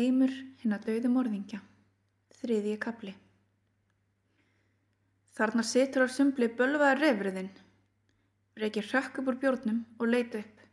[0.00, 0.30] Heimur
[0.62, 1.58] hinn að dauðu morðingja.
[2.40, 3.10] Þriðji kapli.
[5.36, 7.50] Þarna situr á sumbli bölvaðar reyfriðinn.
[8.62, 10.64] Reykir hrakk upp úr bjórnum og leit upp.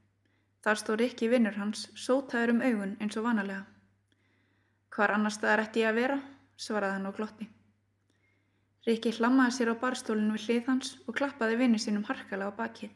[0.63, 3.65] Þar stóð Rikki vinnur hans, sótaður um augun eins og vanalega.
[4.95, 6.19] Hvar annar staðar ætti ég að vera,
[6.55, 7.51] svaraði hann á glotti.
[8.87, 12.95] Rikki hlammaði sér á barstólinu við hlið hans og klappaði vinnu sínum harkalega á bakið.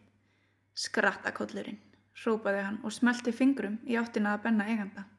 [0.79, 1.81] Skrattakollurinn,
[2.23, 5.10] rópaði hann og smelti fingrum í áttina að benna eiganda.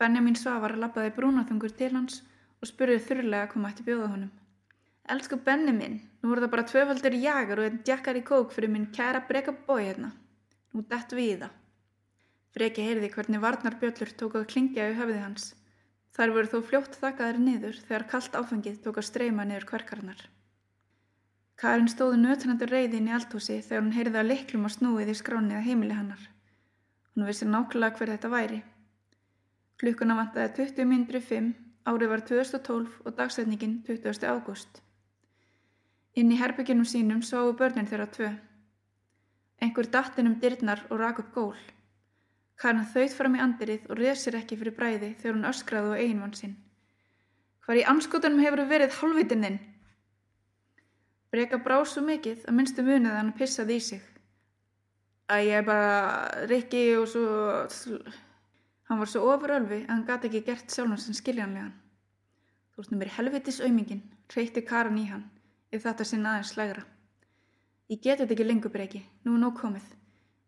[0.00, 2.20] Benjamin Svavar lappaði brúnaþungur til hans
[2.60, 4.32] og spurði þurrlega hvað mætti bjóða honum.
[5.14, 8.72] Elsku Benni minn, nú voru það bara tvöfaldir jagar og einn djakkar í kók fyrir
[8.72, 10.10] minn kæra breka bói hérna.
[10.74, 11.54] Nú dætt við í það.
[12.56, 15.48] Freki heyrði hvernig varnarbjöllur tók að klingja í höfði hans.
[16.16, 20.22] Þar voru þó fljótt þakkaðar niður þegar kallt áfengið tók að streyma niður kverkarnar.
[21.56, 25.18] Karin stóði nötunandur reyði inn í eldhúsi þegar hún heyrði að liklum að snúið í
[25.20, 26.24] skránið heimili hannar.
[27.14, 28.58] Hún vissi nákvæmlega hver þetta væri.
[29.76, 31.48] Klukkuna vantaði 20 mindri 5,
[31.90, 34.24] árið var 2012 og dagsetningin 20.
[34.24, 34.78] ágúst.
[36.16, 38.30] Inn í herbygginum sínum sváu börnin þeirra tvö.
[39.60, 41.60] Einhver dattin um dyrnar og rak upp gól.
[42.56, 46.00] Karin þauð fram í andirið og reð sér ekki fyrir bræði þegar hún öskraði á
[46.00, 46.56] eiginvann sinn.
[47.66, 49.62] Hvar í anskotunum hefur verið halvvitinn þinn?
[51.36, 54.12] Breka brá svo mikið að minnstu munið að hann pissaði í sig.
[55.28, 57.26] Að ég bara rikki og svo...
[58.86, 61.72] Hann var svo ofurölfi að hann gati ekki gert sjálfum sem skiljanlegan.
[62.72, 64.02] Þú ert nú mér helvitis auðmingin,
[64.34, 65.24] reyti Karin í hann,
[65.74, 66.84] ef þetta sinna aðeins slægra.
[67.90, 69.86] Ég geti þetta ekki lengur breki, nú er nóg komið.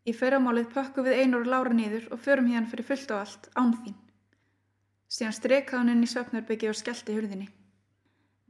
[0.08, 3.48] Í fyrramálið pökkum við einur og lára nýður og förum hérna fyrir fullt og allt,
[3.58, 3.96] án þín.
[5.08, 7.48] Síðan strekaði hann inn í söpnarbyggi og skellti hurðinni.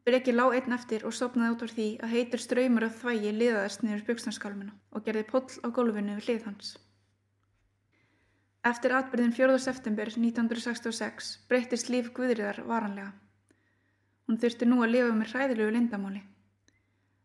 [0.08, 3.82] Breki lá einn eftir og sopnaði út á því að heitur ströymur af þvægi liðaðist
[3.84, 6.70] niður byggsnarskálminu og gerði poll á gólfinu við hlið hans.
[8.66, 9.58] Eftir atbyrðin 4.
[9.62, 13.12] september 1966 breytist líf Guðriðar varanlega.
[14.26, 16.22] Hún þurfti nú að lifa með hræðilegu lindamáli.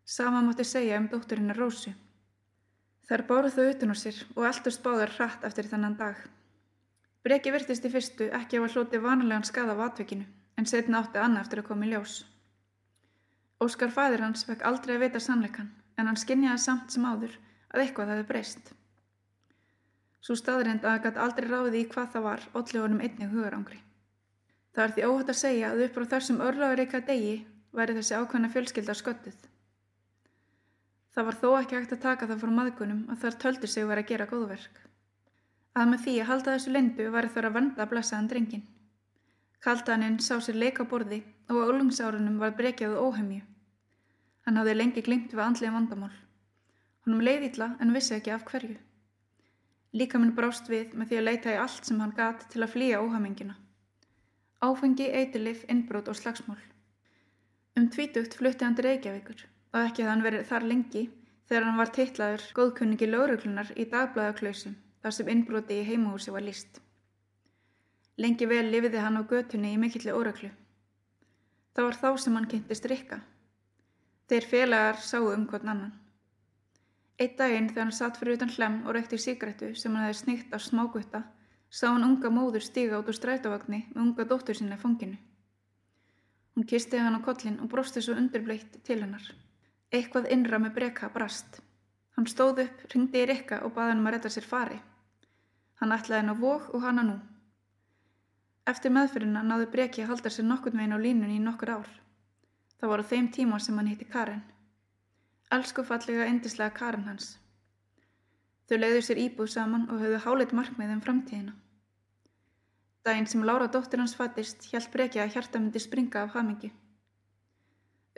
[0.05, 1.93] Sama mátti segja um dótturinnar Rósu.
[3.09, 6.21] Þær báru þau utan á sér og eldust báðar hratt eftir þennan dag.
[7.25, 11.47] Breki virtist í fyrstu ekki að hloti vanalegan skada af atvekinu en setna átti annað
[11.47, 12.19] eftir að koma í ljós.
[13.57, 17.35] Óskar fæður hans fekk aldrei að vita sannleikan en hann skinjaði samt sem áður
[17.73, 18.73] að eitthvað hefði breyst.
[20.23, 23.79] Svo staðrind að það gæti aldrei ráði í hvað það var honum einnig hugarangri.
[24.73, 27.33] Það er því óhætt að segja að upp á þessum örlaðureika degi
[27.77, 29.41] væri þessi ákvæmna fjölskylda sköttuð.
[31.13, 34.05] Það var þó ekki hægt að taka það frá maðgunum að þar töldu sig verið
[34.05, 34.79] að gera góðverk.
[35.77, 38.63] Að með því að halda þessu lindu væri þar að vanda að blessaðan drengin.
[39.63, 41.19] Kaldaninn sá sér leika borði
[41.49, 43.43] og á ólungsárunum var brekjað og óhemju.
[44.47, 46.11] Hann hafði lengi glimt við andlega vandamál.
[47.05, 48.79] Honum leiðilla en vissi ekki af hverju.
[49.93, 52.71] Líka minn brást við með því að leita í allt sem hann gat til að
[52.73, 53.55] flýja óhamingina.
[54.65, 56.61] Áfengi, eitilif, innbrót og slagsmál.
[57.77, 59.43] Um tvítugt flutti hann til Reykjavíkur
[59.73, 61.03] og ekki að hann verið þar lengi
[61.49, 66.79] þegar hann var teitlaður góðkunningi lauruglunar í dagblæðaklausum þar sem innbroti í heimahúsi var líst.
[68.17, 70.51] Lengi vel lifiði hann á götunni í mikilli óreglu.
[71.73, 73.19] Það var þá sem hann kynntist Rikka.
[74.29, 75.93] Þeir félagar sáu um hvern annan.
[77.21, 80.55] Eitt daginn þegar hann satt fyrir utan hlem og reykti síkrettu sem hann hefði snikt
[80.55, 81.21] á smágutta
[81.69, 85.17] sá hann unga móður stiga út úr strætavagni með unga dóttur sinna fanginu.
[86.53, 89.25] Hún kisti hann á kollin og brosti svo undirbleitt til hennar.
[89.93, 91.61] Eitthvað innra með breka brast.
[92.13, 94.77] Hann stóð upp, ringdi í Rikka og baði hann um að retta sér fari.
[95.81, 97.15] Hann ætlaði henn á vók og hana nú.
[98.69, 101.89] Eftir meðfyrirna náðu breki að halda sér nokkurn veginn á línunni í nokkur ár.
[102.77, 104.45] Það voru þeim tíma sem hann hitti Karin.
[105.53, 107.25] Elsku fallega endislega Karin hans.
[108.67, 111.53] Þau leiðu sér íbúð saman og höfðu hálit markmið um framtíðina.
[113.05, 116.71] Dæin sem Lára dóttir hans fattist hjælt breki að hjarta myndi springa af hamingi.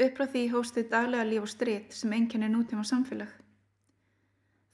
[0.06, 3.31] Upp frá því hóstið daglega líf og strit sem enginni nútíma samfélag.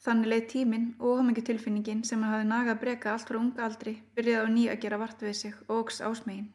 [0.05, 4.45] Þannig leið tíminn og óhamingutilfinningin sem hann hafi nagað breka allt frá unga aldri byrjaði
[4.45, 6.49] á ný að gera vart við sig og ógs ásmegin.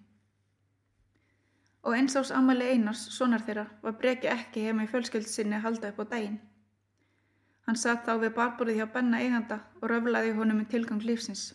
[1.86, 5.92] Og eins ás ammali einars, sonar þeirra, var breki ekki heima í fjölskyldsinni að halda
[5.92, 6.40] upp á daginn.
[7.66, 11.46] Hann satt þá við barborið hjá benna eiganda og röflaði honum í tilgang lífsins.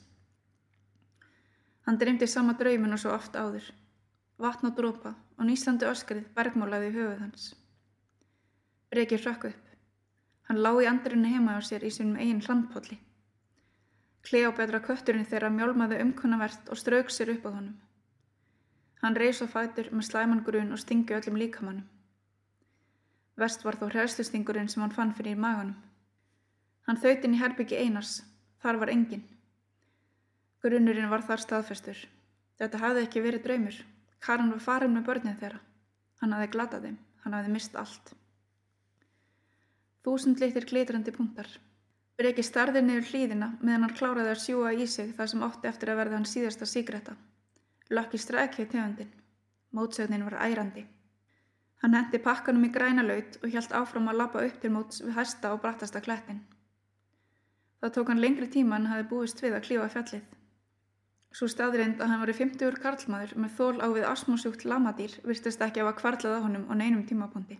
[1.86, 3.72] Hann dreymdi sama draumin og svo oft áður
[4.42, 7.52] vatn og drópa og nýstandi öskrið bergmálaði í höfuð hans.
[8.92, 9.68] Breki hrökk upp.
[10.50, 12.98] Hann lá í andrinu heima á sér í sínum eigin hlandpolli.
[14.26, 17.78] Kleóbetra kötturinn þeirra mjálmaði umkunnavert og strauk sér upp á honum.
[19.02, 21.88] Hann reys á fætur með slæmangrun og stingi öllum líkamannum.
[23.42, 25.78] Vest var þó hræðslustingurinn sem hann fann fyrir í maganum.
[26.86, 28.20] Hann þauðt inn í herbyggi einars,
[28.62, 29.24] þar var engin.
[30.62, 31.98] Grunnurinn var þar staðfestur.
[32.62, 33.78] Þetta hafði ekki verið draumur.
[34.22, 35.62] Karan var farin með börnin þeirra.
[36.22, 37.00] Hann hafði glatað þeim.
[37.24, 38.14] Hann hafði mist allt.
[40.06, 41.50] Þúsund litir glitrandi punktar.
[42.22, 45.90] Breki starði niður hlýðina meðan hann kláraði að sjúa í sig það sem átti eftir
[45.90, 47.16] að verða hann síðasta síkretta.
[47.92, 49.12] Lokki strækja tegundin.
[49.76, 50.86] Mótsögnin var ærandi.
[51.84, 55.18] Hann hendi pakkanum í græna laut og hjælt áfram að lappa upp til móts við
[55.18, 56.40] hæsta og brattasta klettin.
[57.82, 60.24] Það tók hann lengri tíma en hafi búist við að klífa fjallið.
[61.36, 65.68] Svo staðrind að hann var í 50 karlmaður með þól á við asmosjúkt lamadýr virtist
[65.68, 67.60] ekki að kvarlað á honum á neinum tímapunkti.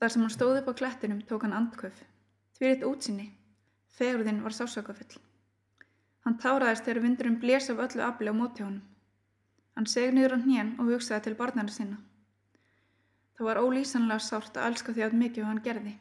[0.00, 2.00] Þar sem hann stóði upp á klettinum tók hann andköf.
[2.56, 3.30] Því eitt útsinni.
[3.98, 5.20] Fegurðin var sásökafull.
[6.26, 8.82] Hann táraðist þegar vindurum blés af öllu afli á móti honum.
[9.78, 12.00] Hann seg niður á hnén og hugsaði til barnarna sinna.
[13.38, 15.94] Það var ólýsanlega sárt að elska því að mikið hann gerði.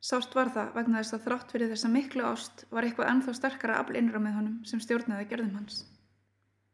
[0.00, 3.78] Sárt var það vegna þess að þrátt fyrir þessa miklu ást var eitthvað ennþá sterkara
[3.78, 5.82] afl innra með honum sem stjórnaði gerðum hans.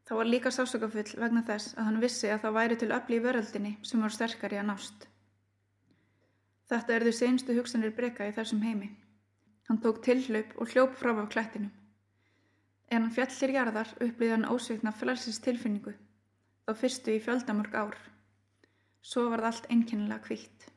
[0.07, 3.25] Það var líka sásökafull vegna þess að hann vissi að það væri til afli í
[3.25, 5.09] veröldinni sem var sterkari að nást.
[6.71, 8.89] Þetta er þau senstu hugsanir breyka í þessum heimi.
[9.67, 11.75] Hann tók tilhlaup og hljóp frá á klættinum.
[12.87, 15.91] En hann fjallir jarðar upplýði hann ósveitna frelsist tilfinningu,
[16.63, 17.97] þá fyrstu í fjöldamörg ár.
[19.03, 20.67] Svo var það allt einkennilega kvítt.